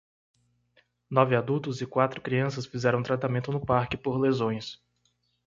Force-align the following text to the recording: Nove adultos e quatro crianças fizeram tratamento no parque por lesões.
Nove 1.11 1.35
adultos 1.35 1.79
e 1.79 1.85
quatro 1.85 2.19
crianças 2.21 2.65
fizeram 2.65 3.03
tratamento 3.03 3.51
no 3.51 3.63
parque 3.63 3.95
por 3.95 4.19
lesões. 4.19 4.81